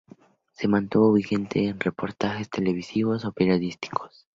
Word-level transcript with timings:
Se 0.53 0.67
mantuvo 0.67 1.13
vigente 1.13 1.67
en 1.67 1.79
reportajes 1.79 2.49
televisivos 2.49 3.23
o 3.23 3.31
periodísticos. 3.33 4.25